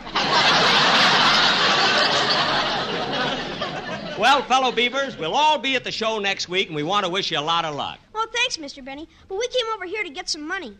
[4.19, 7.11] Well, fellow Beavers, we'll all be at the show next week, and we want to
[7.11, 7.97] wish you a lot of luck.
[8.13, 8.83] Well, thanks, Mr.
[8.85, 9.07] Benny.
[9.27, 10.77] But we came over here to get some money.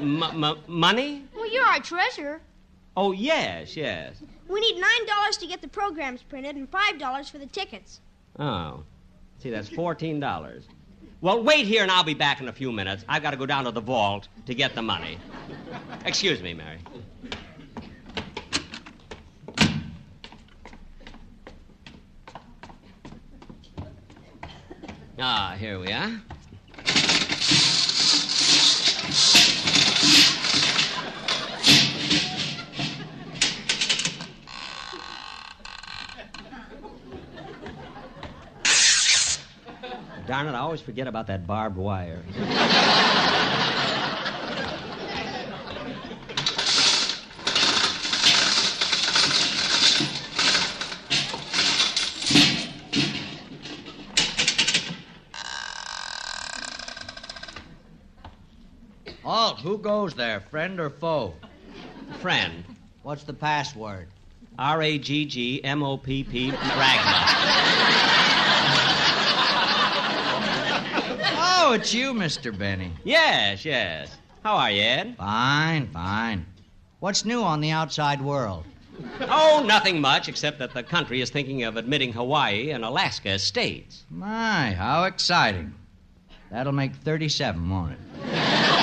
[0.00, 1.24] M- m- money?
[1.34, 2.40] Well, you're our treasurer.
[2.96, 4.16] Oh, yes, yes.
[4.48, 8.00] We need nine dollars to get the programs printed and five dollars for the tickets.
[8.38, 8.82] Oh.
[9.38, 10.62] See, that's $14.
[11.22, 13.04] Well, wait here, and I'll be back in a few minutes.
[13.08, 15.18] I've got to go down to the vault to get the money.
[16.04, 16.78] Excuse me, Mary.
[25.18, 26.20] Ah, here we are.
[40.26, 42.20] Darn it, I always forget about that barbed wire.
[59.24, 61.34] Alt, who goes there, friend or foe?
[62.20, 62.64] Friend.
[63.02, 64.08] What's the password?
[64.58, 67.26] R A G G M O P P Rag Mop.
[71.38, 72.56] Oh, it's you, Mr.
[72.56, 72.90] Benny.
[73.04, 74.16] Yes, yes.
[74.42, 75.16] How are you, Ed?
[75.18, 76.46] Fine, fine.
[77.00, 78.64] What's new on the outside world?
[79.20, 83.42] Oh, nothing much, except that the country is thinking of admitting Hawaii and Alaska as
[83.42, 84.04] states.
[84.08, 85.74] My, how exciting.
[86.50, 87.98] That'll make 37, won't it?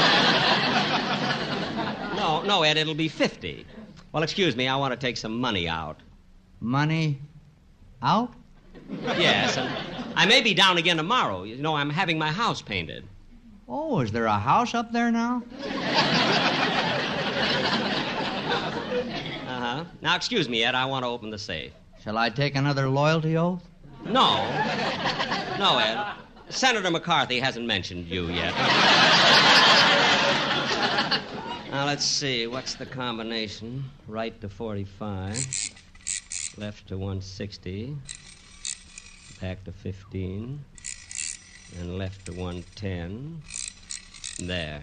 [2.15, 3.65] No, no, Ed, it'll be 50.
[4.13, 5.99] Well, excuse me, I want to take some money out.
[6.61, 7.19] Money
[8.01, 8.33] out?
[9.17, 9.69] Yes, and
[10.16, 11.43] I may be down again tomorrow.
[11.43, 13.05] You know, I'm having my house painted.
[13.68, 15.43] Oh, is there a house up there now?
[19.47, 19.86] Uh huh.
[20.01, 21.72] Now, excuse me, Ed, I want to open the safe.
[22.03, 23.64] Shall I take another loyalty oath?
[24.05, 24.38] No.
[25.57, 26.16] No, Ed.
[26.49, 28.53] Senator McCarthy hasn't mentioned you yet.
[31.72, 32.47] now, let's see.
[32.47, 33.84] What's the combination?
[34.07, 35.38] Right to 45,
[36.57, 37.95] left to 160,
[39.43, 40.63] back to 15,
[41.77, 43.41] and left to 110.
[44.39, 44.81] There.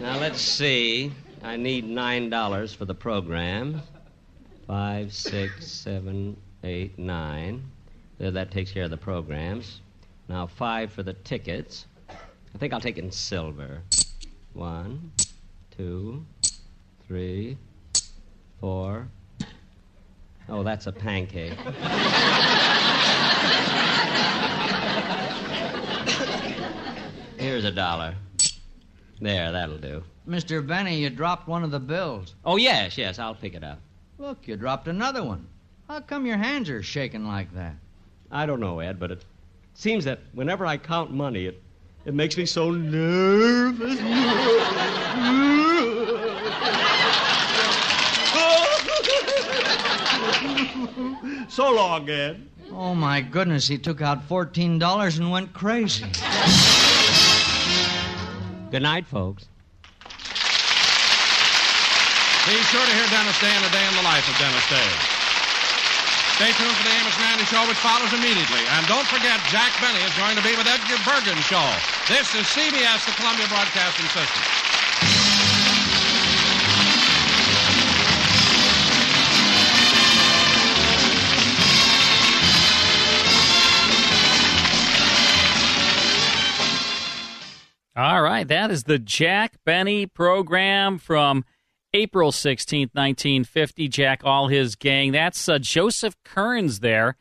[0.00, 1.12] Now let's see.
[1.54, 3.80] I need nine dollars for the program.
[4.66, 7.62] Five, six, seven, eight, nine.
[8.18, 9.80] There, that takes care of the programs.
[10.28, 11.86] Now five for the tickets.
[12.10, 13.82] I think I'll take it in silver.
[14.54, 15.12] One,
[15.76, 16.26] two,
[17.06, 17.56] three,
[18.58, 19.06] four.
[20.48, 21.52] Oh, that's a pancake.
[27.38, 28.16] Here's a dollar.
[29.20, 30.02] There, that'll do.
[30.28, 30.66] Mr.
[30.66, 32.34] Benny, you dropped one of the bills.
[32.44, 33.78] Oh, yes, yes, I'll pick it up.
[34.18, 35.46] Look, you dropped another one.
[35.86, 37.74] How come your hands are shaking like that?
[38.30, 39.24] I don't know, Ed, but it
[39.74, 41.62] seems that whenever I count money, it,
[42.06, 43.98] it makes me so nervous.
[51.54, 52.48] so long, Ed.
[52.72, 56.06] Oh, my goodness, he took out $14 and went crazy.
[58.70, 59.46] Good night, folks.
[62.44, 64.90] Be sure to hear Dennis Day and a day in the life of Dennis Day.
[66.36, 68.60] Stay tuned for the Amos 'n' Andy Show, which follows immediately.
[68.76, 71.64] And don't forget, Jack Benny is going to be with Edgar Bergen Show.
[72.06, 74.42] This is CBS, the Columbia Broadcasting System.
[87.96, 91.44] All right, that is the Jack Benny program from
[91.94, 93.88] April 16th, 1950.
[93.88, 95.12] Jack, all his gang.
[95.12, 97.16] That's uh, Joseph Kearns there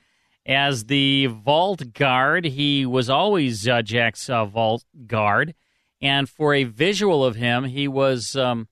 [0.48, 2.46] as the vault guard.
[2.46, 5.54] He was always uh, Jack's uh, vault guard.
[6.02, 8.68] And for a visual of him, he was um,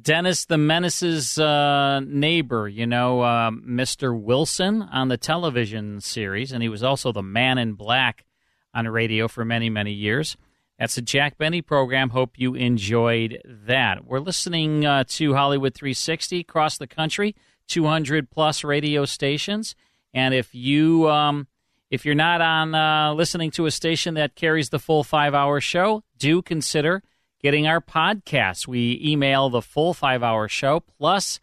[0.00, 4.18] Dennis the Menace's uh, neighbor, you know, uh, Mr.
[4.18, 6.52] Wilson on the television series.
[6.52, 8.24] And he was also the man in black
[8.72, 10.36] on radio for many, many years.
[10.78, 12.10] That's a Jack Benny program.
[12.10, 14.04] Hope you enjoyed that.
[14.04, 17.34] We're listening uh, to Hollywood 360 across the country,
[17.66, 19.74] 200 plus radio stations.
[20.14, 21.48] And if you um,
[21.90, 25.60] if you're not on uh, listening to a station that carries the full five hour
[25.60, 27.02] show, do consider
[27.42, 28.68] getting our podcast.
[28.68, 31.40] We email the full five hour show plus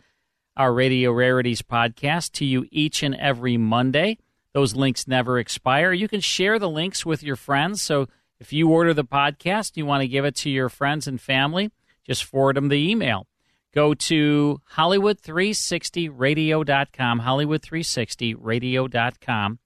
[0.55, 4.17] our Radio Rarities podcast to you each and every Monday.
[4.53, 5.91] Those links never expire.
[5.91, 7.81] You can share the links with your friends.
[7.81, 8.07] So
[8.39, 11.71] if you order the podcast, you want to give it to your friends and family,
[12.05, 13.27] just forward them the email.
[13.73, 19.59] Go to Hollywood360radio.com, Hollywood360radio.com,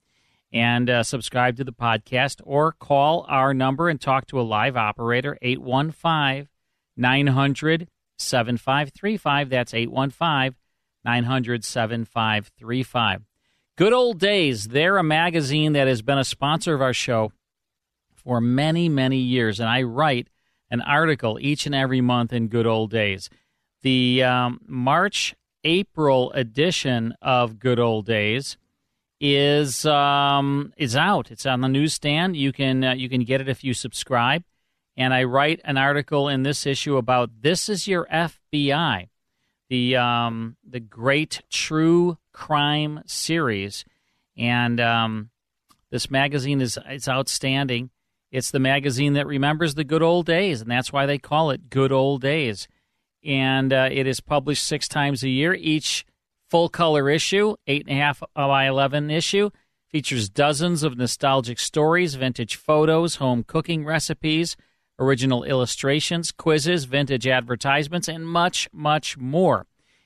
[0.51, 4.75] and uh, subscribe to the podcast or call our number and talk to a live
[4.75, 6.47] operator, 815
[6.97, 9.49] 900 7535.
[9.49, 10.55] That's 815
[11.05, 13.21] 900 7535.
[13.75, 17.31] Good Old Days, they're a magazine that has been a sponsor of our show
[18.23, 20.27] for many, many years, and I write
[20.69, 23.29] an article each and every month in Good Old Days.
[23.81, 28.57] The um, March April edition of Good Old Days
[29.19, 31.31] is um, is out.
[31.31, 32.37] It's on the newsstand.
[32.37, 34.43] You can uh, you can get it if you subscribe.
[34.97, 39.07] And I write an article in this issue about this is your FBI,
[39.69, 43.85] the um, the great true crime series,
[44.37, 45.29] and um,
[45.89, 47.89] this magazine is it's outstanding.
[48.31, 51.69] It's the magazine that remembers the good old days, and that's why they call it
[51.69, 52.67] Good Old Days.
[53.23, 55.53] And uh, it is published six times a year.
[55.53, 56.05] Each
[56.49, 59.49] full color issue, eight and a half by eleven issue,
[59.89, 64.55] features dozens of nostalgic stories, vintage photos, home cooking recipes,
[64.99, 69.65] original illustrations, quizzes, vintage advertisements, and much, much more.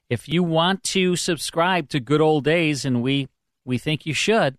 [0.10, 3.28] If you want to subscribe to Good Old Days, and we
[3.66, 4.58] we think you should,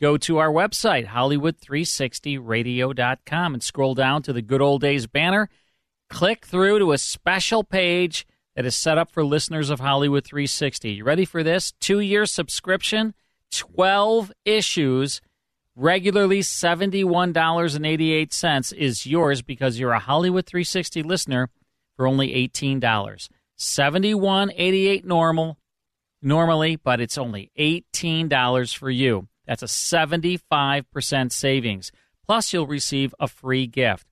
[0.00, 5.48] go to our website, Hollywood360radio.com, and scroll down to the Good Old Days banner.
[6.08, 8.26] Click through to a special page
[8.56, 10.90] that is set up for listeners of Hollywood 360.
[10.90, 11.72] You ready for this?
[11.80, 13.14] Two year subscription,
[13.52, 15.20] 12 issues,
[15.76, 21.48] regularly $71.88 is yours because you're a Hollywood 360 listener
[21.96, 22.80] for only $18.
[23.58, 25.58] $71.88 normal
[26.22, 29.26] normally, but it's only $18 for you.
[29.50, 31.90] That's a 75% savings.
[32.24, 34.06] Plus, you'll receive a free gift.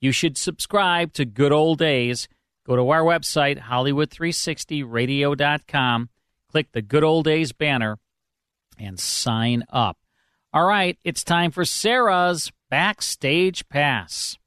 [0.00, 2.26] You should subscribe to Good Old Days.
[2.64, 6.08] Go to our website, Hollywood360radio.com,
[6.50, 7.98] click the Good Old Days banner,
[8.78, 9.98] and sign up.
[10.54, 14.38] All right, it's time for Sarah's Backstage Pass.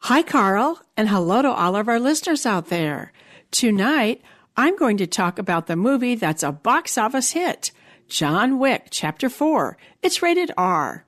[0.00, 3.14] Hi, Carl, and hello to all of our listeners out there.
[3.50, 4.20] Tonight,
[4.58, 7.72] I'm going to talk about the movie that's a box office hit.
[8.08, 9.76] John Wick, Chapter 4.
[10.00, 11.04] It's rated R.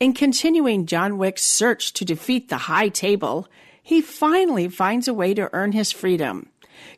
[0.00, 3.46] In continuing John Wick's search to defeat the High Table,
[3.82, 6.48] he finally finds a way to earn his freedom.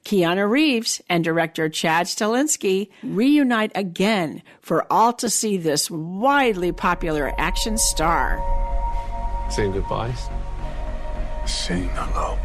[0.05, 7.35] Keanu Reeves and director Chad Stahelski reunite again for all to see this widely popular
[7.37, 8.41] action star.
[9.51, 10.29] Saying goodbyes?
[11.47, 12.39] Saying hello.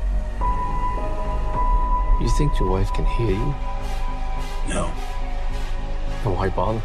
[2.20, 3.56] You think your wife can hear you?
[4.68, 4.92] No.
[6.24, 6.82] Then why bother?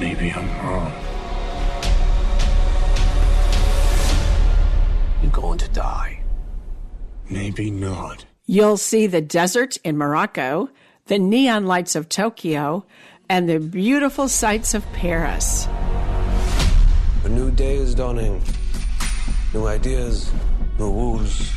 [0.00, 0.92] Maybe I'm wrong.
[5.22, 6.20] You're going to die.
[7.30, 8.24] Maybe not.
[8.46, 10.68] You'll see the desert in Morocco,
[11.06, 12.84] the neon lights of Tokyo,
[13.28, 15.66] and the beautiful sights of Paris.
[17.24, 18.42] A new day is dawning.
[19.54, 20.30] New ideas,
[20.78, 21.52] new rules,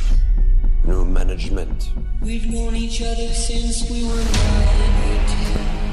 [0.84, 1.90] new management.
[2.22, 5.47] We've known each other since we were nine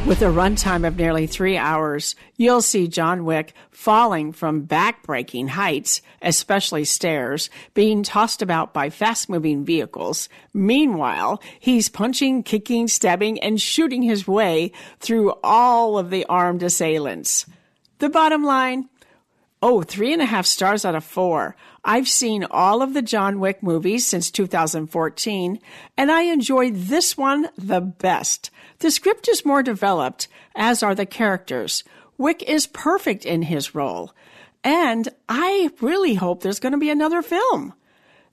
[0.05, 6.03] With a runtime of nearly three hours, you'll see John Wick falling from backbreaking heights,
[6.21, 10.29] especially stairs, being tossed about by fast moving vehicles.
[10.53, 17.47] Meanwhile, he's punching, kicking, stabbing, and shooting his way through all of the armed assailants.
[17.97, 18.89] The bottom line
[19.67, 21.55] Oh, three and a half stars out of four.
[21.83, 25.59] I've seen all of the John Wick movies since 2014,
[25.97, 28.51] and I enjoyed this one the best.
[28.79, 31.83] The script is more developed, as are the characters.
[32.17, 34.13] Wick is perfect in his role,
[34.63, 37.73] and I really hope there's going to be another film.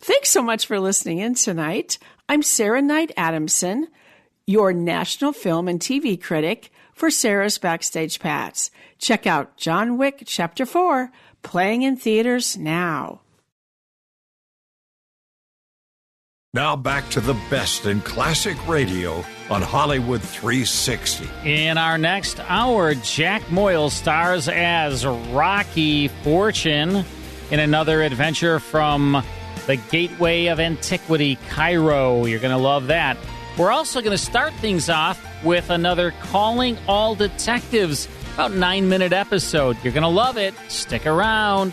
[0.00, 1.98] Thanks so much for listening in tonight.
[2.28, 3.88] I'm Sarah Knight Adamson,
[4.46, 8.70] your national film and TV critic for Sarah's Backstage Pass.
[8.98, 11.10] Check out John Wick Chapter 4,
[11.42, 13.21] playing in theaters now.
[16.54, 21.26] Now back to the best in classic radio on Hollywood 360.
[21.46, 27.06] In our next hour, Jack Moyle stars as Rocky Fortune
[27.50, 29.24] in another adventure from
[29.66, 32.26] the Gateway of Antiquity, Cairo.
[32.26, 33.16] You're going to love that.
[33.56, 39.14] We're also going to start things off with another Calling All Detectives, about nine minute
[39.14, 39.78] episode.
[39.82, 40.52] You're going to love it.
[40.68, 41.72] Stick around.